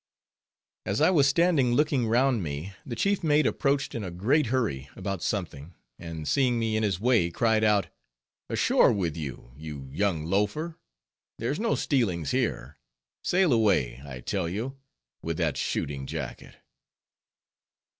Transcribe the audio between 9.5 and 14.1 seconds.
you young loafer! There's no stealings here; sail away,